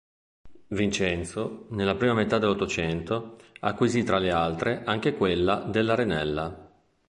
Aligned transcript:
Vincenzo, 0.69 1.67
nella 1.69 1.93
prima 1.93 2.15
metà 2.15 2.39
dell’Ottocento, 2.39 3.37
acquisì 3.59 4.01
tra 4.01 4.17
le 4.17 4.31
altre 4.31 4.83
anche 4.83 5.13
quella 5.13 5.57
dell’Arenella. 5.59 6.71